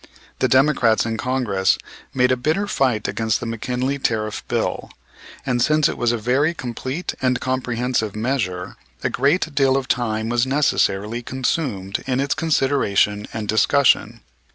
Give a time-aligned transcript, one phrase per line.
[0.39, 1.77] The Democrats in Congress
[2.11, 4.89] made a bitter fight against the McKinley Tariff Bill,
[5.45, 10.27] and, since it was a very complete and comprehensive measure, a great deal of time
[10.29, 14.21] was necessarily consumed in its consideration and discussion.